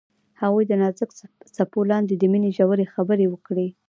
[0.41, 1.09] هغوی د نازک
[1.55, 3.67] څپو لاندې د مینې ژورې خبرې وکړې.